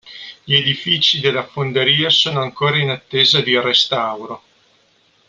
Gli 0.45 0.55
edifici 0.55 1.19
della 1.19 1.45
fonderia 1.45 2.09
sono 2.09 2.39
ancora 2.41 2.75
in 2.77 2.89
attesa 2.89 3.39
di 3.39 3.55
restauro. 3.59 4.41